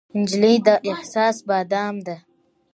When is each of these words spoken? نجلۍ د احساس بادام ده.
نجلۍ 0.19 0.55
د 0.67 0.69
احساس 0.91 1.37
بادام 1.47 1.95
ده. 2.07 2.15